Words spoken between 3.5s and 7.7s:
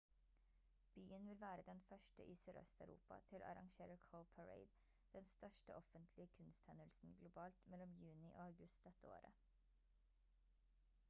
arrangere cowparade den største offentlige kunsthendelsen globalt